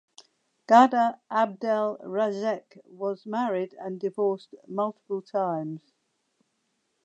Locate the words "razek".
2.01-2.79